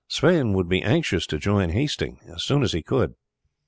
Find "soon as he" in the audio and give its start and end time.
2.43-2.81